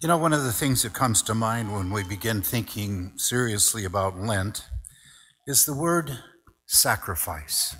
You 0.00 0.06
know, 0.06 0.16
one 0.16 0.32
of 0.32 0.44
the 0.44 0.52
things 0.52 0.84
that 0.84 0.92
comes 0.92 1.22
to 1.22 1.34
mind 1.34 1.74
when 1.74 1.90
we 1.90 2.04
begin 2.04 2.40
thinking 2.40 3.14
seriously 3.16 3.84
about 3.84 4.16
Lent 4.16 4.64
is 5.44 5.66
the 5.66 5.74
word 5.74 6.20
sacrifice, 6.66 7.74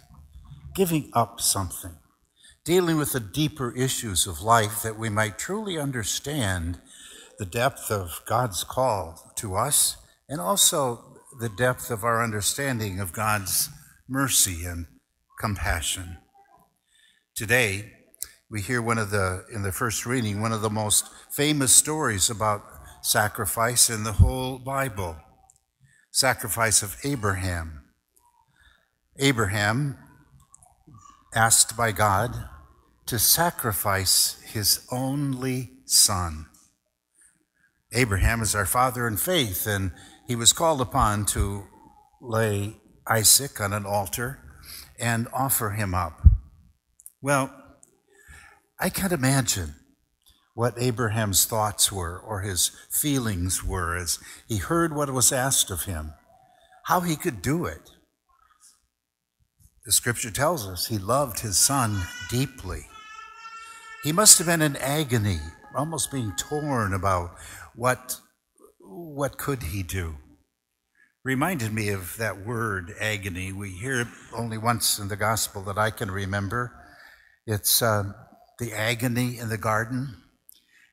giving 0.75 1.12
up 1.15 1.41
something, 1.41 1.96
dealing 2.65 2.96
with 2.96 3.12
the 3.12 3.21
deeper 3.21 3.73
issues 3.77 4.27
of 4.27 4.43
life 4.43 4.83
that 4.83 4.99
we 4.99 5.09
might 5.09 5.39
truly 5.39 5.79
understand 5.79 6.81
the 7.38 7.46
depth 7.46 7.88
of 7.88 8.21
God's 8.26 8.64
call 8.64 9.32
to 9.37 9.54
us 9.54 9.96
and 10.28 10.40
also 10.40 11.21
the 11.38 11.48
depth 11.48 11.88
of 11.88 12.03
our 12.03 12.21
understanding 12.21 12.98
of 12.98 13.12
God's 13.12 13.69
mercy 14.08 14.64
and 14.64 14.87
compassion. 15.38 16.19
Today, 17.37 17.92
we 18.51 18.62
hear 18.62 18.80
one 18.80 18.98
of 18.98 19.10
the, 19.10 19.45
in 19.52 19.62
the 19.62 19.73
first 19.73 20.06
reading, 20.06 20.41
one 20.41 20.52
of 20.52 20.62
the 20.62 20.70
most 20.70 21.09
famous 21.30 21.73
stories 21.73 22.30
about 22.30 22.62
sacrifice 23.02 23.90
in 23.90 24.04
the 24.04 24.12
whole 24.12 24.59
Bible 24.59 25.16
sacrifice 26.10 26.82
of 26.82 26.96
Abraham. 27.04 27.84
Abraham, 29.18 29.98
asked 31.34 31.76
by 31.76 31.92
God 31.92 32.48
to 33.06 33.18
sacrifice 33.18 34.40
his 34.42 34.87
only 34.90 35.70
son. 35.84 36.46
Abraham 37.92 38.42
is 38.42 38.54
our 38.54 38.66
father 38.66 39.06
in 39.06 39.16
faith, 39.16 39.66
and 39.66 39.92
he 40.26 40.34
was 40.34 40.52
called 40.52 40.80
upon 40.80 41.24
to 41.26 41.65
lay 42.20 42.76
Isaac 43.06 43.60
on 43.60 43.73
an 43.73 43.87
altar 43.87 44.38
and 44.98 45.28
offer 45.32 45.70
him 45.70 45.95
up. 45.95 46.26
Well, 47.23 47.54
I 48.80 48.91
can't 48.91 49.12
imagine 49.12 49.74
what 50.55 50.74
Abraham's 50.78 51.45
thoughts 51.46 51.91
were 51.91 52.18
or 52.18 52.41
his 52.41 52.70
feelings 52.91 53.64
were 53.64 53.96
as 53.96 54.20
he 54.46 54.59
heard 54.59 54.95
what 54.95 55.12
was 55.12 55.32
asked 55.32 55.71
of 55.71 55.84
him, 55.84 56.12
how 56.84 57.01
he 57.01 57.16
could 57.16 57.43
do 57.43 57.65
it. 57.65 57.90
The 59.84 59.93
scripture 59.93 60.30
tells 60.30 60.66
us 60.66 60.87
he 60.87 60.99
loved 60.99 61.40
his 61.40 61.56
son 61.56 62.02
deeply. 62.30 62.87
He 64.05 64.12
must 64.12 64.39
have 64.39 64.47
been 64.47 64.62
in 64.62 64.77
agony, 64.77 65.41
almost 65.75 66.12
being 66.12 66.33
torn 66.37 66.93
about 66.93 67.31
what, 67.75 68.21
what 68.81 69.39
could 69.39 69.65
he 69.65 69.83
do? 69.83 70.17
Reminded 71.25 71.73
me 71.73 71.89
of 71.89 72.17
that 72.19 72.47
word 72.47 72.95
agony. 73.01 73.53
We 73.53 73.71
hear 73.71 74.01
it 74.03 74.09
only 74.33 74.59
once 74.59 74.99
in 74.99 75.09
the 75.09 75.17
gospel 75.17 75.62
that 75.62 75.79
I 75.79 75.91
can 75.91 76.11
remember. 76.11 76.73
It's 77.47 77.83
uh, 77.83 78.12
the 78.59 78.73
agony 78.73 79.39
in 79.39 79.48
the 79.48 79.59
garden. 79.59 80.17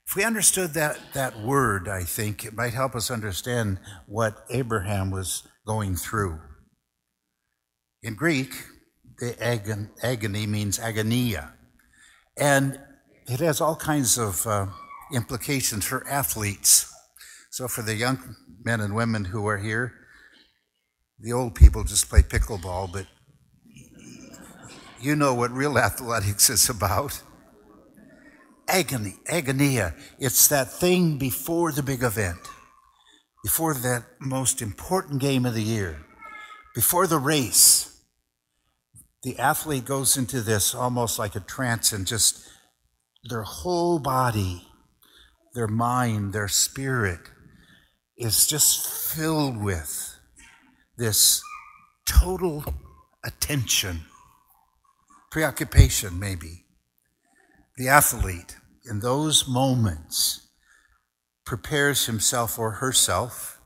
If 0.08 0.16
we 0.16 0.24
understood 0.24 0.74
that, 0.76 1.00
that 1.14 1.40
word, 1.40 1.88
I 1.88 2.04
think 2.04 2.46
it 2.46 2.54
might 2.54 2.74
help 2.74 2.96
us 2.96 3.10
understand 3.10 3.80
what 4.06 4.46
Abraham 4.52 5.10
was 5.10 5.48
going 5.66 5.96
through. 5.96 6.40
In 8.04 8.14
Greek, 8.14 8.54
the 9.20 9.36
agon, 9.44 9.90
agony 10.04 10.46
means 10.46 10.78
agonia, 10.78 11.54
and 12.38 12.80
it 13.26 13.40
has 13.40 13.62
all 13.62 13.76
kinds 13.76 14.20
of 14.20 14.46
uh, 14.46 14.68
implications 15.12 15.86
for 15.86 16.08
athletes. 16.08 16.92
So, 17.50 17.68
for 17.68 17.82
the 17.82 17.96
young 17.96 18.36
men 18.64 18.82
and 18.82 18.94
women 18.94 19.26
who 19.26 19.48
are 19.48 19.58
here, 19.58 19.94
the 21.20 21.34
old 21.34 21.56
people 21.56 21.84
just 21.84 22.10
play 22.10 22.22
pickleball, 22.22 22.92
but 22.92 23.08
you 25.00 25.16
know 25.16 25.34
what 25.34 25.52
real 25.52 25.78
athletics 25.80 26.50
is 26.50 26.70
about. 26.70 27.22
Agony, 28.68 29.16
agonia. 29.30 29.94
It's 30.20 30.48
that 30.48 30.72
thing 30.72 31.18
before 31.18 31.72
the 31.72 31.84
big 31.84 32.04
event, 32.04 32.40
before 33.44 33.74
that 33.74 34.06
most 34.20 34.62
important 34.62 35.22
game 35.22 35.46
of 35.46 35.54
the 35.54 35.62
year, 35.62 36.06
before 36.74 37.08
the 37.08 37.20
race. 37.20 37.92
The 39.24 39.40
athlete 39.40 39.86
goes 39.86 40.18
into 40.18 40.42
this 40.42 40.76
almost 40.76 41.18
like 41.18 41.36
a 41.36 41.40
trance 41.40 41.92
and 41.92 42.06
just 42.06 42.48
their 43.28 43.42
whole 43.42 43.98
body 43.98 44.68
their 45.56 45.68
mind, 45.68 46.34
their 46.34 46.50
spirit 46.50 47.22
is 48.18 48.46
just 48.46 48.88
filled 48.88 49.58
with 49.64 50.20
this 50.98 51.42
total 52.06 52.64
attention, 53.24 54.02
preoccupation, 55.32 56.20
maybe. 56.20 56.65
The 57.78 57.90
athlete, 57.90 58.56
in 58.90 59.02
those 59.02 59.50
moments, 59.50 60.48
prepares 61.46 62.06
himself 62.06 62.58
or 62.58 62.72
herself 62.72 63.60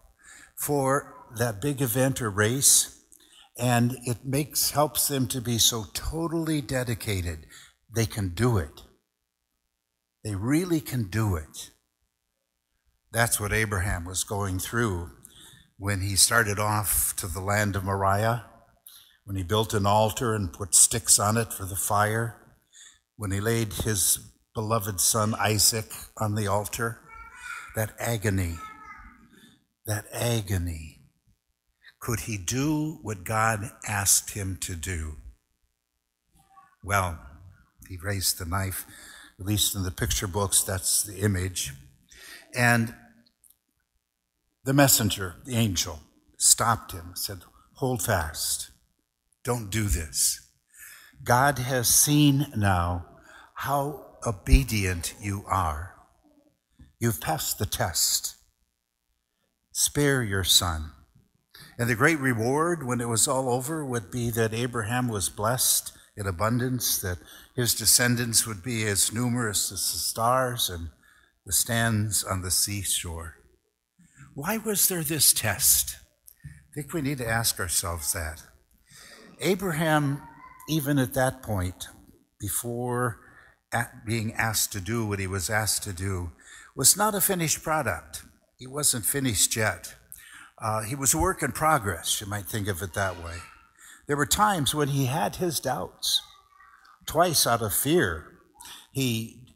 for 0.58 1.28
that 1.38 1.62
big 1.62 1.80
event 1.80 2.20
or 2.20 2.32
race, 2.32 3.04
and 3.58 3.98
it 4.06 4.26
makes 4.26 4.72
helps 4.72 5.08
them 5.08 5.28
to 5.28 5.40
be 5.42 5.60
so 5.60 5.86
totally 5.94 6.60
dedicated 6.60 7.46
they 7.94 8.08
can 8.08 8.30
do 8.30 8.58
it. 8.58 8.82
They 10.24 10.34
really 10.34 10.82
can 10.82 11.10
do 11.10 11.36
it. 11.36 11.70
That's 13.12 13.40
what 13.40 13.54
Abraham 13.54 14.06
was 14.06 14.24
going 14.24 14.58
through 14.58 15.12
when 15.78 16.02
he 16.02 16.16
started 16.16 16.58
off 16.58 17.16
to 17.18 17.28
the 17.28 17.40
land 17.40 17.76
of 17.76 17.84
Moriah, 17.84 18.46
when 19.24 19.36
he 19.36 19.44
built 19.44 19.74
an 19.76 19.86
altar 19.86 20.34
and 20.34 20.52
put 20.52 20.74
sticks 20.74 21.20
on 21.20 21.38
it 21.38 21.54
for 21.54 21.66
the 21.66 21.76
fire, 21.76 22.36
when 23.20 23.32
he 23.32 23.42
laid 23.42 23.74
his 23.74 24.18
beloved 24.56 24.98
son 25.02 25.36
Isaac 25.36 25.92
on 26.16 26.36
the 26.36 26.48
altar. 26.48 27.02
That 27.76 27.92
agony, 28.00 28.56
that 29.86 30.06
agony. 30.14 31.02
Could 32.00 32.22
he 32.22 32.38
do 32.38 33.00
what 33.02 33.26
God 33.26 33.72
asked 33.86 34.32
him 34.32 34.58
to 34.62 34.74
do? 34.74 35.18
Well, 36.82 37.20
he 37.90 37.98
raised 38.02 38.40
the 38.40 38.46
knife, 38.46 38.86
at 39.38 39.46
least 39.46 39.76
in 39.76 39.84
the 39.84 39.92
picture 39.92 40.28
books, 40.28 40.64
that's 40.64 41.04
the 41.04 41.18
image. 41.18 41.74
And 42.56 42.96
the 44.64 44.74
messenger, 44.74 45.36
the 45.44 45.58
angel, 45.58 46.00
stopped 46.38 46.94
him, 46.94 47.12
said, 47.16 47.40
Hold 47.74 48.02
fast. 48.02 48.72
Don't 49.44 49.70
do 49.70 49.84
this. 49.84 50.49
God 51.24 51.60
has 51.60 51.88
seen 51.88 52.48
now 52.56 53.06
how 53.56 54.18
obedient 54.26 55.14
you 55.22 55.44
are. 55.48 55.96
You've 57.00 57.22
passed 57.22 57.60
the 57.60 57.66
test. 57.66 58.36
Spare 59.72 60.24
your 60.24 60.44
son. 60.44 60.92
And 61.78 61.90
the 61.90 61.96
great 61.96 62.20
reward 62.20 62.86
when 62.86 63.00
it 63.00 63.08
was 63.08 63.28
all 63.28 63.50
over 63.50 63.86
would 63.86 64.12
be 64.12 64.30
that 64.32 64.54
Abraham 64.54 65.08
was 65.08 65.30
blessed 65.30 65.94
in 66.18 66.28
abundance, 66.28 67.00
that 67.00 67.20
his 67.56 67.74
descendants 67.74 68.46
would 68.46 68.62
be 68.62 68.86
as 68.86 69.14
numerous 69.14 69.72
as 69.72 69.92
the 69.92 70.00
stars 70.00 70.70
and 70.70 70.90
the 71.46 71.54
sands 71.54 72.24
on 72.24 72.42
the 72.42 72.52
seashore. 72.52 73.36
Why 74.34 74.58
was 74.58 74.88
there 74.88 75.04
this 75.04 75.32
test? 75.32 75.98
I 76.46 76.76
think 76.76 76.94
we 76.94 77.02
need 77.02 77.18
to 77.20 77.28
ask 77.28 77.60
ourselves 77.60 78.12
that. 78.14 78.44
Abraham, 79.40 80.22
even 80.70 81.00
at 81.00 81.14
that 81.16 81.42
point, 81.42 81.88
before 82.40 83.20
being 84.06 84.34
asked 84.34 84.72
to 84.72 84.80
do 84.80 85.06
what 85.06 85.20
he 85.20 85.28
was 85.28 85.50
asked 85.50 85.84
to 85.84 85.94
do, 85.94 86.32
was 86.76 86.96
not 86.96 87.16
a 87.16 87.22
finished 87.22 87.64
product. 87.64 88.24
He 88.58 88.68
wasn't 88.68 89.06
finished 89.06 89.56
yet. 89.56 89.96
Uh, 90.62 90.84
he 90.84 90.96
was 90.96 91.14
a 91.14 91.18
work 91.18 91.42
in 91.42 91.52
progress, 91.52 92.22
you 92.22 92.28
might 92.28 92.46
think 92.46 92.68
of 92.68 92.82
it 92.82 92.94
that 92.94 93.24
way. 93.24 93.38
There 94.08 94.18
were 94.18 94.26
times 94.26 94.76
when 94.76 94.90
he 94.90 95.06
had 95.06 95.38
his 95.38 95.60
doubts. 95.60 96.22
Twice, 97.06 97.48
out 97.48 97.62
of 97.62 97.74
fear, 97.74 98.26
he 98.92 99.48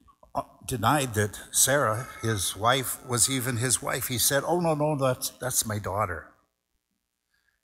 denied 0.65 1.13
that 1.15 1.39
Sarah, 1.51 2.07
his 2.21 2.55
wife, 2.55 3.05
was 3.05 3.29
even 3.29 3.57
his 3.57 3.81
wife. 3.81 4.07
He 4.07 4.17
said, 4.17 4.43
Oh, 4.45 4.59
no, 4.59 4.73
no, 4.73 4.97
that's, 4.97 5.29
that's 5.29 5.65
my 5.65 5.77
daughter. 5.77 6.27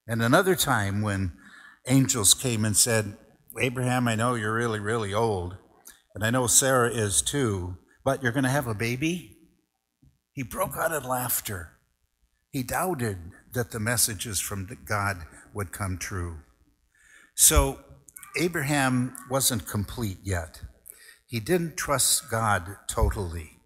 And 0.08 0.22
another 0.22 0.56
time 0.56 1.02
when 1.02 1.34
angels 1.88 2.34
came 2.34 2.66
and 2.66 2.76
said, 2.76 3.18
Abraham, 3.60 4.08
I 4.08 4.16
know 4.16 4.36
you're 4.36 4.54
really, 4.54 4.80
really 4.80 5.14
old, 5.14 5.58
and 6.16 6.24
I 6.24 6.30
know 6.30 6.48
Sarah 6.48 6.90
is 6.90 7.22
too, 7.22 7.78
but 8.04 8.24
you're 8.24 8.32
going 8.32 8.44
to 8.44 8.50
have 8.50 8.68
a 8.68 8.74
baby? 8.74 9.38
He 10.32 10.44
broke 10.44 10.76
out 10.78 10.92
in 10.92 11.04
laughter. 11.04 11.74
He 12.52 12.64
doubted 12.64 13.18
that 13.54 13.72
the 13.72 13.80
messages 13.80 14.40
from 14.40 14.70
God 14.86 15.18
would 15.54 15.72
come 15.72 15.98
true. 15.98 16.40
So 17.36 17.80
Abraham 18.38 19.16
wasn't 19.30 19.68
complete 19.68 20.20
yet. 20.24 20.62
He 21.28 21.40
didn't 21.40 21.78
trust 21.78 22.30
God 22.32 22.78
totally. 22.88 23.58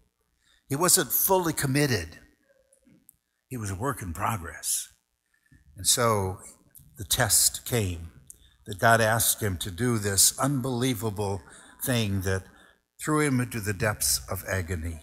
He 0.68 0.76
wasn't 0.76 1.12
fully 1.12 1.52
committed. 1.52 2.18
He 3.48 3.56
was 3.56 3.70
a 3.70 3.74
work 3.74 4.02
in 4.02 4.12
progress. 4.12 4.88
And 5.76 5.86
so 5.86 6.38
the 6.98 7.04
test 7.04 7.64
came 7.64 8.10
that 8.66 8.78
God 8.78 9.00
asked 9.00 9.42
him 9.42 9.56
to 9.58 9.70
do 9.70 9.98
this 9.98 10.38
unbelievable 10.38 11.42
thing 11.84 12.22
that 12.22 12.44
threw 13.02 13.20
him 13.20 13.40
into 13.40 13.60
the 13.60 13.72
depths 13.72 14.20
of 14.30 14.44
agony. 14.48 15.00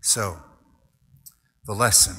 So, 0.00 0.38
the 1.64 1.74
lesson. 1.74 2.14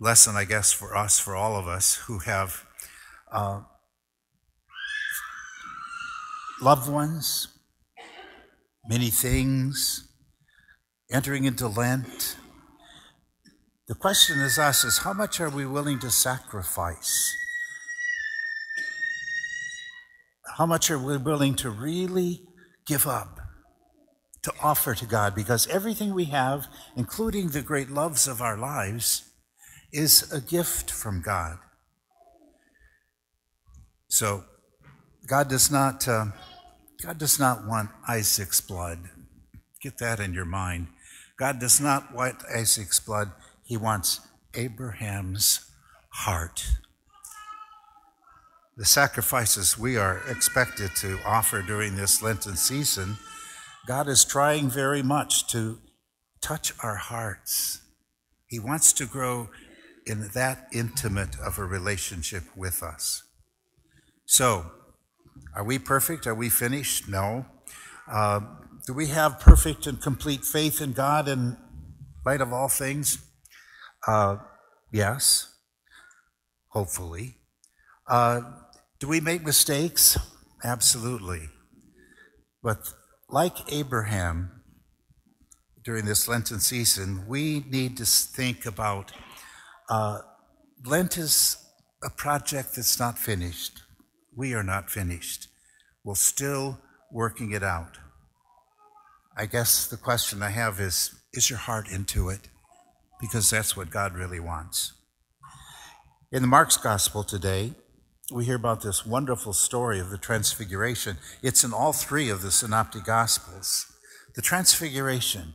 Lesson, 0.00 0.36
I 0.36 0.44
guess, 0.44 0.72
for 0.72 0.96
us, 0.96 1.18
for 1.18 1.36
all 1.36 1.56
of 1.56 1.68
us 1.68 1.94
who 2.06 2.18
have 2.20 2.64
uh, 3.32 3.60
loved 6.60 6.90
ones, 6.90 7.48
many 8.86 9.10
things, 9.10 10.08
entering 11.10 11.44
into 11.44 11.68
Lent. 11.68 12.36
The 13.86 13.94
question 13.94 14.40
is 14.40 14.58
asked 14.58 14.84
is 14.86 14.98
how 14.98 15.12
much 15.12 15.40
are 15.40 15.50
we 15.50 15.66
willing 15.66 15.98
to 15.98 16.10
sacrifice? 16.10 17.36
How 20.56 20.64
much 20.64 20.90
are 20.90 20.98
we 20.98 21.18
willing 21.18 21.54
to 21.56 21.68
really 21.68 22.42
give 22.86 23.06
up, 23.06 23.40
to 24.42 24.52
offer 24.62 24.94
to 24.94 25.04
God? 25.04 25.34
Because 25.34 25.66
everything 25.66 26.14
we 26.14 26.26
have, 26.26 26.66
including 26.96 27.48
the 27.48 27.60
great 27.60 27.90
loves 27.90 28.26
of 28.26 28.40
our 28.40 28.56
lives, 28.56 29.30
is 29.92 30.32
a 30.32 30.40
gift 30.40 30.90
from 30.90 31.20
God. 31.20 31.58
So, 34.08 34.44
God 35.26 35.48
does 35.48 35.70
not, 35.70 36.06
uh, 36.08 36.26
God 37.02 37.18
does 37.18 37.38
not 37.38 37.66
want 37.66 37.90
Isaac's 38.08 38.60
blood. 38.60 39.10
Get 39.82 39.98
that 39.98 40.20
in 40.20 40.32
your 40.32 40.44
mind. 40.44 40.86
God 41.36 41.58
does 41.58 41.80
not 41.80 42.14
want 42.14 42.36
Isaac's 42.54 43.00
blood. 43.00 43.32
He 43.64 43.76
wants 43.76 44.20
Abraham's 44.54 45.70
heart. 46.10 46.66
The 48.76 48.84
sacrifices 48.84 49.78
we 49.78 49.96
are 49.96 50.20
expected 50.28 50.90
to 50.96 51.18
offer 51.24 51.62
during 51.62 51.96
this 51.96 52.22
Lenten 52.22 52.56
season, 52.56 53.16
God 53.86 54.08
is 54.08 54.24
trying 54.24 54.68
very 54.68 55.02
much 55.02 55.46
to 55.48 55.78
touch 56.40 56.72
our 56.82 56.96
hearts. 56.96 57.80
He 58.46 58.58
wants 58.58 58.92
to 58.94 59.06
grow 59.06 59.48
in 60.06 60.28
that 60.34 60.68
intimate 60.72 61.36
of 61.38 61.58
a 61.58 61.64
relationship 61.64 62.44
with 62.54 62.82
us. 62.82 63.22
So, 64.26 64.72
are 65.54 65.64
we 65.64 65.78
perfect? 65.78 66.26
Are 66.26 66.34
we 66.34 66.48
finished? 66.50 67.08
No. 67.08 67.46
Uh, 68.10 68.40
do 68.86 68.92
we 68.92 69.06
have 69.06 69.40
perfect 69.40 69.86
and 69.86 70.00
complete 70.00 70.44
faith 70.44 70.82
in 70.82 70.92
God 70.92 71.28
in 71.28 71.56
light 72.26 72.40
of 72.40 72.52
all 72.52 72.68
things? 72.68 73.18
Uh, 74.06 74.36
yes, 74.92 75.54
hopefully. 76.68 77.36
Uh, 78.08 78.40
do 79.00 79.08
we 79.08 79.20
make 79.20 79.44
mistakes? 79.44 80.18
Absolutely. 80.62 81.48
But 82.62 82.92
like 83.28 83.72
Abraham 83.72 84.62
during 85.84 86.06
this 86.06 86.28
Lenten 86.28 86.60
season, 86.60 87.26
we 87.28 87.64
need 87.68 87.96
to 87.98 88.06
think 88.06 88.64
about 88.66 89.12
uh, 89.88 90.20
Lent 90.84 91.18
is 91.18 91.56
a 92.02 92.10
project 92.10 92.76
that's 92.76 92.98
not 92.98 93.18
finished. 93.18 93.82
We 94.36 94.54
are 94.54 94.62
not 94.62 94.90
finished. 94.90 95.48
We're 96.04 96.14
still 96.14 96.78
working 97.12 97.52
it 97.52 97.62
out. 97.62 97.98
I 99.36 99.46
guess 99.46 99.86
the 99.86 99.96
question 99.96 100.42
I 100.42 100.50
have 100.50 100.80
is 100.80 101.14
is 101.32 101.50
your 101.50 101.58
heart 101.58 101.88
into 101.88 102.28
it? 102.28 102.48
Because 103.24 103.48
that's 103.48 103.74
what 103.74 103.88
God 103.88 104.14
really 104.14 104.38
wants. 104.38 104.92
In 106.30 106.42
the 106.42 106.48
Mark's 106.48 106.76
Gospel 106.76 107.24
today, 107.24 107.72
we 108.30 108.44
hear 108.44 108.56
about 108.56 108.82
this 108.82 109.06
wonderful 109.06 109.54
story 109.54 109.98
of 109.98 110.10
the 110.10 110.18
Transfiguration. 110.18 111.16
It's 111.42 111.64
in 111.64 111.72
all 111.72 111.94
three 111.94 112.28
of 112.28 112.42
the 112.42 112.50
Synoptic 112.50 113.04
Gospels. 113.04 113.86
The 114.34 114.42
Transfiguration. 114.42 115.54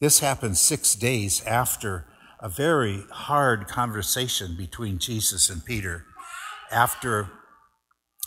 This 0.00 0.18
happens 0.18 0.60
six 0.60 0.96
days 0.96 1.44
after 1.44 2.06
a 2.40 2.48
very 2.48 3.04
hard 3.12 3.68
conversation 3.68 4.56
between 4.56 4.98
Jesus 4.98 5.48
and 5.48 5.64
Peter 5.64 6.06
after 6.72 7.30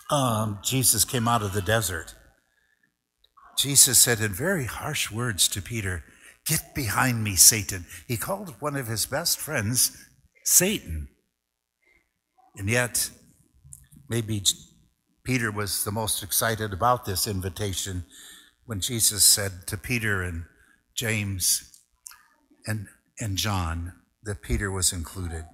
um, 0.09 0.59
Jesus 0.63 1.03
came 1.03 1.27
out 1.27 1.41
of 1.41 1.51
the 1.51 1.61
desert. 1.61 2.15
Jesus 3.57 3.99
said 3.99 4.21
in 4.21 4.33
very 4.33 4.65
harsh 4.65 5.11
words 5.11 5.49
to 5.49 5.61
Peter, 5.61 6.05
Get 6.45 6.73
behind 6.73 7.23
me, 7.23 7.35
Satan. 7.35 7.85
He 8.07 8.17
called 8.17 8.55
one 8.59 8.75
of 8.75 8.87
his 8.87 9.05
best 9.05 9.39
friends 9.39 10.05
Satan. 10.43 11.07
And 12.57 12.69
yet, 12.69 13.09
maybe 14.09 14.43
Peter 15.23 15.51
was 15.51 15.83
the 15.83 15.91
most 15.91 16.23
excited 16.23 16.73
about 16.73 17.05
this 17.05 17.27
invitation 17.27 18.05
when 18.65 18.81
Jesus 18.81 19.23
said 19.23 19.67
to 19.67 19.77
Peter 19.77 20.21
and 20.21 20.45
James 20.95 21.79
and, 22.65 22.87
and 23.19 23.37
John 23.37 23.93
that 24.23 24.41
Peter 24.41 24.71
was 24.71 24.91
included. 24.91 25.45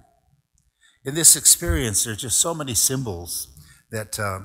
In 1.04 1.14
this 1.14 1.36
experience, 1.36 2.04
there's 2.04 2.18
just 2.18 2.40
so 2.40 2.54
many 2.54 2.74
symbols 2.74 3.48
that 3.90 4.18
uh, 4.18 4.40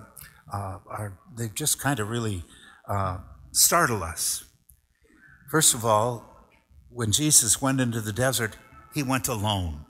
uh, 0.54 0.80
are, 0.88 1.19
they 1.38 1.50
just 1.50 1.80
kind 1.80 2.00
of 2.00 2.10
really 2.10 2.44
uh, 2.88 3.18
startle 3.51 4.04
us. 4.04 4.46
First 5.50 5.74
of 5.74 5.86
all, 5.86 6.33
when 6.94 7.12
Jesus 7.12 7.62
went 7.62 7.81
into 7.81 8.01
the 8.01 8.13
desert, 8.13 8.57
he 8.94 9.01
went 9.01 9.28
alone. 9.28 9.86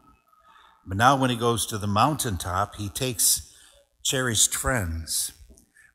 But 0.86 0.98
now, 0.98 1.16
when 1.16 1.30
he 1.30 1.36
goes 1.36 1.66
to 1.68 1.78
the 1.78 1.88
mountaintop, 1.88 2.76
he 2.76 2.90
takes 2.90 3.54
cherished 4.04 4.56
friends. 4.56 5.32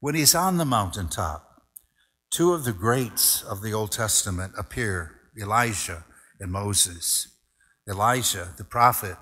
When 0.00 0.14
he's 0.14 0.34
on 0.34 0.56
the 0.56 0.64
mountaintop, 0.64 1.62
two 2.31 2.52
of 2.52 2.64
the 2.64 2.72
greats 2.72 3.43
of 3.43 3.62
the 3.62 3.72
Old 3.72 3.93
Testament 3.93 4.52
appear 4.56 5.20
Elijah 5.40 6.05
and 6.40 6.52
Moses. 6.52 7.28
Elijah, 7.88 8.54
the 8.56 8.64
prophet, 8.64 9.16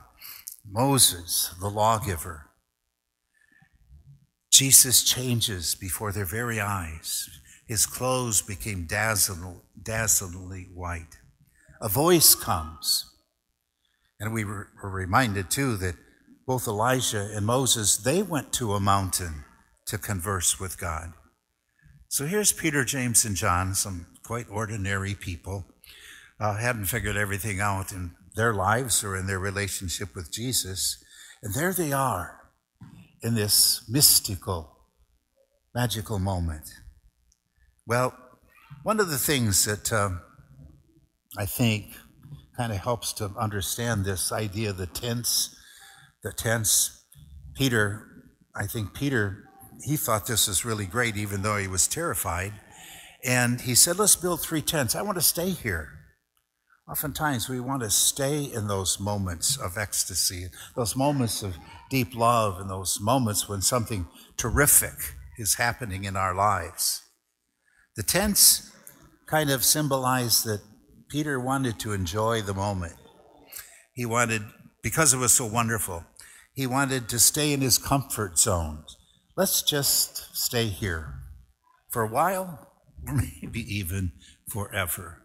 Moses, 0.69 1.55
the 1.61 1.69
lawgiver. 1.69 2.51
Jesus 4.51 5.03
changes 5.05 5.75
before 5.75 6.13
their 6.13 6.25
very 6.25 6.61
eyes. 6.61 7.29
His 7.67 7.87
clothes 7.87 8.43
became 8.43 8.87
dazzlingly 8.87 10.69
white. 10.75 11.19
A 11.81 11.89
voice 11.89 12.35
comes. 12.35 13.05
And 14.19 14.33
we 14.33 14.45
were 14.45 14.69
reminded 14.83 15.51
too 15.51 15.77
that 15.77 15.97
both 16.47 16.67
Elijah 16.67 17.29
and 17.35 17.45
Moses, 17.45 17.97
they 17.97 18.23
went 18.23 18.53
to 18.55 18.75
a 18.75 18.81
mountain 18.81 19.45
to 19.87 19.99
converse 19.99 20.59
with 20.59 20.79
God. 20.79 21.13
So 22.09 22.25
here's 22.27 22.53
Peter, 22.53 22.85
James, 22.85 23.25
and 23.25 23.37
John, 23.37 23.75
some 23.75 24.07
quite 24.25 24.47
ordinary 24.51 25.15
people, 25.15 25.67
uh, 26.41 26.57
hadn't 26.57 26.87
figured 26.87 27.17
everything 27.17 27.61
out 27.61 27.93
in 27.93 28.13
their 28.37 28.55
lives 28.55 29.03
or 29.03 29.17
in 29.17 29.27
their 29.27 29.39
relationship 29.39 30.15
with 30.15 30.33
Jesus. 30.33 31.03
And 31.43 31.55
there 31.55 31.73
they 31.73 31.93
are 31.93 32.41
in 33.23 33.35
this 33.35 33.85
mystical, 33.89 34.71
magical 35.75 36.19
moment. 36.19 36.71
Well, 37.87 38.17
one 38.83 39.01
of 39.01 39.11
the 39.11 39.19
things 39.19 39.65
that 39.65 39.93
um, 39.93 40.21
I 41.39 41.47
think 41.47 41.95
kind 42.57 42.73
of 42.73 42.79
helps 42.79 43.13
to 43.15 43.31
understand 43.39 44.05
this 44.05 44.33
idea 44.33 44.71
of 44.71 44.79
the 44.79 44.87
tents, 44.87 45.55
the 46.23 46.33
tents, 46.33 47.05
Peter, 47.55 48.07
I 48.55 48.67
think 48.67 48.95
Peter, 48.95 49.45
he 49.85 49.97
thought 49.97 50.27
this 50.27 50.49
was 50.49 50.65
really 50.65 50.87
great, 50.87 51.17
even 51.17 51.43
though 51.43 51.57
he 51.57 51.69
was 51.69 51.87
terrified. 51.87 52.55
And 53.25 53.61
he 53.61 53.75
said, 53.75 53.99
Let's 53.99 54.17
build 54.17 54.41
three 54.41 54.63
tents. 54.63 54.95
I 54.95 55.03
want 55.03 55.17
to 55.19 55.23
stay 55.23 55.51
here. 55.51 55.91
Oftentimes, 56.89 57.49
we 57.49 57.61
want 57.61 57.83
to 57.83 57.91
stay 57.91 58.45
in 58.45 58.69
those 58.69 59.01
moments 59.01 59.59
of 59.59 59.77
ecstasy, 59.77 60.47
those 60.77 60.95
moments 60.95 61.43
of 61.43 61.57
deep 61.91 62.15
love, 62.15 62.61
and 62.61 62.71
those 62.71 63.01
moments 63.01 63.49
when 63.49 63.61
something 63.61 64.07
terrific 64.37 65.15
is 65.37 65.57
happening 65.57 66.05
in 66.05 66.17
our 66.17 66.35
lives. 66.35 67.03
The 67.97 68.05
tents 68.05 68.73
kind 69.27 69.51
of 69.51 69.65
symbolize 69.65 70.45
that 70.45 70.61
Peter 71.09 71.39
wanted 71.39 71.79
to 71.81 71.93
enjoy 71.93 72.43
the 72.43 72.55
moment. 72.55 72.95
He 73.95 74.05
wanted, 74.05 74.43
because 74.83 75.15
it 75.15 75.19
was 75.19 75.33
so 75.33 75.47
wonderful, 75.47 76.05
he 76.53 76.67
wanted 76.67 77.09
to 77.11 77.19
stay 77.19 77.53
in 77.53 77.61
his 77.61 77.79
comfort 77.79 78.39
zone. 78.39 78.85
Let's 79.37 79.63
just 79.63 80.37
stay 80.37 80.67
here 80.67 81.15
for 81.91 82.03
a 82.03 82.09
while, 82.09 82.73
or 83.07 83.15
maybe 83.43 83.61
even 83.61 84.13
forever. 84.49 85.23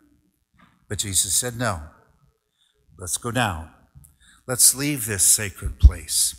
But 0.89 1.00
Jesus 1.00 1.33
said, 1.33 1.57
No. 1.57 1.81
Let's 2.97 3.17
go 3.17 3.31
down. 3.31 3.71
Let's 4.47 4.75
leave 4.75 5.05
this 5.05 5.23
sacred 5.23 5.79
place. 5.79 6.35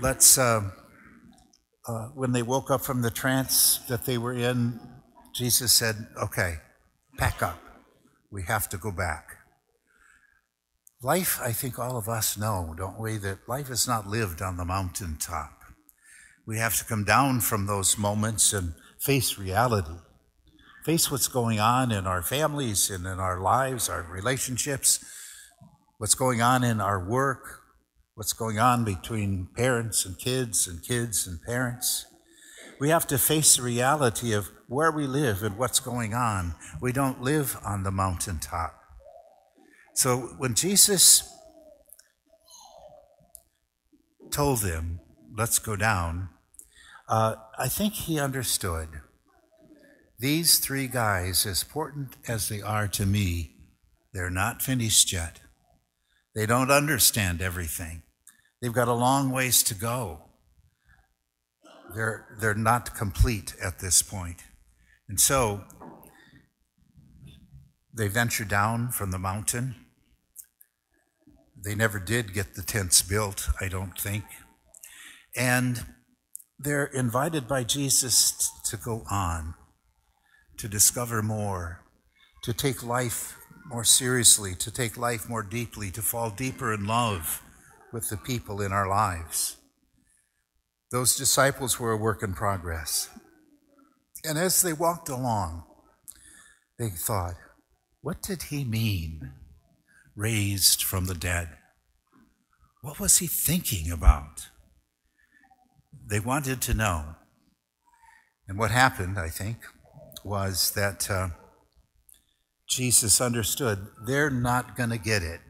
Let's, 0.00 0.36
uh, 0.36 0.70
uh, 1.86 2.06
when 2.14 2.32
they 2.32 2.42
woke 2.42 2.70
up 2.70 2.80
from 2.80 3.02
the 3.02 3.10
trance 3.10 3.78
that 3.88 4.04
they 4.06 4.18
were 4.18 4.32
in, 4.32 4.80
Jesus 5.34 5.72
said, 5.72 6.08
Okay, 6.20 6.56
pack 7.18 7.42
up. 7.42 7.71
We 8.32 8.42
have 8.44 8.68
to 8.70 8.78
go 8.78 8.90
back. 8.90 9.36
Life, 11.02 11.38
I 11.42 11.52
think 11.52 11.78
all 11.78 11.98
of 11.98 12.08
us 12.08 12.38
know, 12.38 12.74
don't 12.76 12.98
we, 12.98 13.18
that 13.18 13.46
life 13.46 13.70
is 13.70 13.86
not 13.86 14.06
lived 14.06 14.40
on 14.40 14.56
the 14.56 14.64
mountaintop. 14.64 15.50
We 16.46 16.58
have 16.58 16.76
to 16.78 16.84
come 16.84 17.04
down 17.04 17.40
from 17.40 17.66
those 17.66 17.98
moments 17.98 18.52
and 18.52 18.72
face 18.98 19.38
reality. 19.38 19.98
face 20.84 21.10
what's 21.10 21.28
going 21.28 21.60
on 21.60 21.92
in 21.92 22.06
our 22.06 22.22
families 22.22 22.90
and 22.90 23.06
in 23.06 23.20
our 23.20 23.40
lives, 23.40 23.88
our 23.88 24.02
relationships, 24.02 25.04
what's 25.98 26.14
going 26.14 26.40
on 26.42 26.64
in 26.64 26.80
our 26.80 27.04
work, 27.04 27.60
what's 28.14 28.32
going 28.32 28.58
on 28.58 28.84
between 28.84 29.48
parents 29.56 30.04
and 30.04 30.18
kids 30.18 30.66
and 30.66 30.82
kids 30.82 31.26
and 31.26 31.40
parents. 31.42 32.06
We 32.80 32.88
have 32.88 33.06
to 33.08 33.18
face 33.18 33.56
the 33.56 33.62
reality 33.62 34.32
of 34.32 34.50
where 34.72 34.90
we 34.90 35.06
live 35.06 35.42
and 35.42 35.58
what's 35.58 35.80
going 35.80 36.14
on. 36.14 36.54
We 36.80 36.92
don't 36.92 37.22
live 37.22 37.56
on 37.64 37.82
the 37.82 37.90
mountaintop. 37.90 38.74
So 39.94 40.34
when 40.38 40.54
Jesus 40.54 41.30
told 44.30 44.60
them, 44.60 45.00
let's 45.36 45.58
go 45.58 45.76
down, 45.76 46.30
uh, 47.08 47.34
I 47.58 47.68
think 47.68 47.92
he 47.92 48.18
understood. 48.18 48.88
These 50.18 50.58
three 50.58 50.86
guys, 50.86 51.44
as 51.44 51.62
important 51.62 52.16
as 52.26 52.48
they 52.48 52.62
are 52.62 52.88
to 52.88 53.04
me, 53.04 53.56
they're 54.14 54.30
not 54.30 54.62
finished 54.62 55.12
yet. 55.12 55.40
They 56.34 56.46
don't 56.46 56.70
understand 56.70 57.42
everything. 57.42 58.02
They've 58.60 58.72
got 58.72 58.88
a 58.88 58.94
long 58.94 59.30
ways 59.30 59.62
to 59.64 59.74
go. 59.74 60.22
They're, 61.94 62.38
they're 62.40 62.54
not 62.54 62.94
complete 62.96 63.54
at 63.62 63.80
this 63.80 64.00
point. 64.00 64.44
And 65.12 65.20
so 65.20 65.64
they 67.92 68.08
venture 68.08 68.46
down 68.46 68.88
from 68.88 69.10
the 69.10 69.18
mountain. 69.18 69.74
They 71.62 71.74
never 71.74 71.98
did 71.98 72.32
get 72.32 72.54
the 72.54 72.62
tents 72.62 73.02
built, 73.02 73.50
I 73.60 73.68
don't 73.68 74.00
think. 74.00 74.24
And 75.36 75.84
they're 76.58 76.86
invited 76.86 77.46
by 77.46 77.62
Jesus 77.62 78.50
to 78.70 78.78
go 78.78 79.04
on, 79.10 79.52
to 80.56 80.66
discover 80.66 81.22
more, 81.22 81.84
to 82.44 82.54
take 82.54 82.82
life 82.82 83.36
more 83.66 83.84
seriously, 83.84 84.54
to 84.54 84.70
take 84.70 84.96
life 84.96 85.28
more 85.28 85.42
deeply, 85.42 85.90
to 85.90 86.00
fall 86.00 86.30
deeper 86.30 86.72
in 86.72 86.86
love 86.86 87.42
with 87.92 88.08
the 88.08 88.16
people 88.16 88.62
in 88.62 88.72
our 88.72 88.88
lives. 88.88 89.58
Those 90.90 91.16
disciples 91.16 91.78
were 91.78 91.92
a 91.92 91.98
work 91.98 92.22
in 92.22 92.32
progress. 92.32 93.10
And 94.24 94.38
as 94.38 94.62
they 94.62 94.72
walked 94.72 95.08
along, 95.08 95.64
they 96.78 96.90
thought, 96.90 97.34
what 98.00 98.22
did 98.22 98.44
he 98.44 98.64
mean, 98.64 99.32
raised 100.14 100.82
from 100.82 101.06
the 101.06 101.14
dead? 101.14 101.48
What 102.82 103.00
was 103.00 103.18
he 103.18 103.26
thinking 103.26 103.90
about? 103.90 104.48
They 106.06 106.20
wanted 106.20 106.60
to 106.62 106.74
know. 106.74 107.16
And 108.48 108.58
what 108.58 108.70
happened, 108.70 109.18
I 109.18 109.28
think, 109.28 109.58
was 110.24 110.72
that 110.72 111.10
uh, 111.10 111.28
Jesus 112.68 113.20
understood 113.20 113.86
they're 114.06 114.30
not 114.30 114.76
going 114.76 114.90
to 114.90 114.98
get 114.98 115.22
it. 115.22 115.40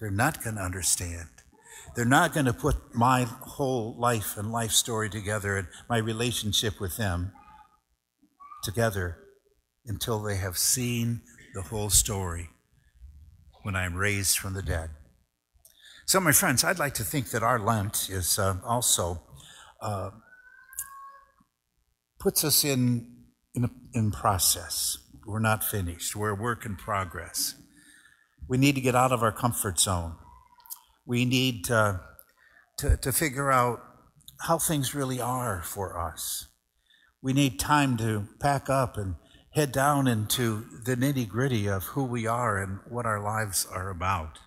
They're 0.00 0.10
not 0.10 0.42
going 0.42 0.56
to 0.56 0.62
understand. 0.62 1.28
They're 1.94 2.04
not 2.04 2.32
going 2.32 2.46
to 2.46 2.52
put 2.52 2.94
my 2.94 3.24
whole 3.24 3.96
life 3.98 4.36
and 4.36 4.52
life 4.52 4.70
story 4.70 5.10
together 5.10 5.56
and 5.56 5.68
my 5.88 5.98
relationship 5.98 6.80
with 6.80 6.96
them 6.96 7.32
together 8.68 9.16
until 9.86 10.20
they 10.20 10.36
have 10.36 10.58
seen 10.58 11.22
the 11.54 11.62
whole 11.62 11.88
story 11.88 12.50
when 13.62 13.74
I 13.74 13.86
am 13.86 13.94
raised 13.94 14.36
from 14.38 14.52
the 14.52 14.62
dead. 14.62 14.90
So, 16.04 16.20
my 16.20 16.32
friends, 16.32 16.64
I'd 16.64 16.78
like 16.78 16.92
to 16.94 17.02
think 17.04 17.30
that 17.30 17.42
our 17.42 17.58
Lent 17.58 18.10
is 18.10 18.38
uh, 18.38 18.56
also 18.62 19.22
uh, 19.80 20.10
puts 22.20 22.44
us 22.44 22.62
in, 22.62 23.06
in, 23.54 23.70
in 23.94 24.10
process. 24.10 24.98
We're 25.26 25.38
not 25.38 25.64
finished, 25.64 26.14
we're 26.14 26.30
a 26.30 26.34
work 26.34 26.66
in 26.66 26.76
progress. 26.76 27.54
We 28.48 28.58
need 28.58 28.74
to 28.74 28.82
get 28.82 28.94
out 28.94 29.12
of 29.12 29.22
our 29.22 29.32
comfort 29.32 29.80
zone. 29.80 30.14
We 31.06 31.24
need 31.24 31.64
to, 31.64 32.00
to, 32.78 32.98
to 32.98 33.12
figure 33.12 33.50
out 33.50 33.80
how 34.40 34.58
things 34.58 34.94
really 34.94 35.20
are 35.22 35.62
for 35.62 35.98
us. 35.98 36.48
We 37.22 37.32
need 37.32 37.58
time 37.58 37.96
to 37.96 38.28
pack 38.40 38.70
up 38.70 38.96
and 38.96 39.16
head 39.52 39.72
down 39.72 40.06
into 40.06 40.64
the 40.84 40.94
nitty 40.94 41.28
gritty 41.28 41.68
of 41.68 41.84
who 41.84 42.04
we 42.04 42.26
are 42.26 42.58
and 42.58 42.78
what 42.88 43.06
our 43.06 43.20
lives 43.20 43.66
are 43.70 43.90
about. 43.90 44.38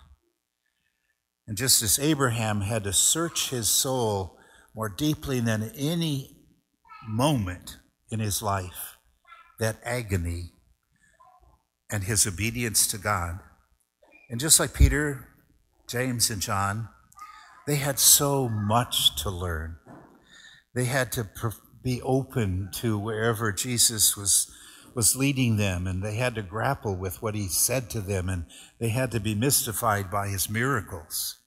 And 1.46 1.56
just 1.56 1.82
as 1.82 1.98
Abraham 1.98 2.62
had 2.62 2.84
to 2.84 2.92
search 2.92 3.50
his 3.50 3.68
soul 3.68 4.38
more 4.74 4.88
deeply 4.88 5.40
than 5.40 5.72
any 5.76 6.36
moment 7.06 7.78
in 8.10 8.20
his 8.20 8.40
life, 8.40 8.96
that 9.58 9.76
agony 9.84 10.52
and 11.90 12.04
his 12.04 12.26
obedience 12.26 12.86
to 12.86 12.96
God. 12.96 13.38
And 14.30 14.40
just 14.40 14.58
like 14.58 14.72
Peter, 14.72 15.28
James, 15.86 16.30
and 16.30 16.40
John, 16.40 16.88
they 17.66 17.76
had 17.76 17.98
so 17.98 18.48
much 18.48 19.14
to 19.22 19.30
learn. 19.30 19.76
They 20.74 20.86
had 20.86 21.12
to 21.12 21.28
be 21.82 22.00
open 22.02 22.70
to 22.74 22.98
wherever 22.98 23.52
Jesus 23.52 24.16
was, 24.16 24.50
was 24.94 25.16
leading 25.16 25.56
them, 25.56 25.86
and 25.86 26.02
they 26.02 26.14
had 26.14 26.34
to 26.36 26.42
grapple 26.42 26.96
with 26.96 27.22
what 27.22 27.34
he 27.34 27.48
said 27.48 27.90
to 27.90 28.00
them, 28.00 28.28
and 28.28 28.46
they 28.78 28.90
had 28.90 29.10
to 29.12 29.20
be 29.20 29.34
mystified 29.34 30.10
by 30.10 30.28
his 30.28 30.48
miracles. 30.48 31.38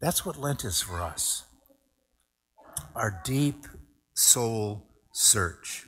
That's 0.00 0.24
what 0.24 0.36
Lent 0.38 0.64
is 0.64 0.80
for 0.80 1.00
us 1.00 1.44
our 2.94 3.20
deep 3.24 3.66
soul 4.14 4.86
search 5.12 5.86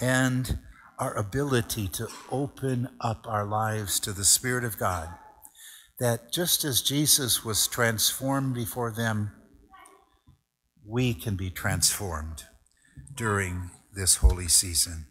and 0.00 0.58
our 0.98 1.14
ability 1.14 1.88
to 1.88 2.08
open 2.30 2.88
up 3.00 3.26
our 3.28 3.44
lives 3.44 4.00
to 4.00 4.12
the 4.12 4.24
Spirit 4.24 4.64
of 4.64 4.78
God. 4.78 5.08
That 5.98 6.32
just 6.32 6.64
as 6.64 6.80
Jesus 6.80 7.44
was 7.44 7.66
transformed 7.66 8.54
before 8.54 8.90
them, 8.90 9.32
we 10.86 11.14
can 11.14 11.36
be 11.36 11.50
transformed 11.50 12.44
during 13.16 13.70
this 13.94 14.16
holy 14.16 14.46
season. 14.46 15.06